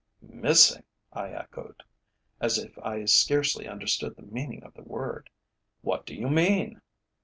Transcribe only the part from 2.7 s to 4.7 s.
I scarcely understood the meaning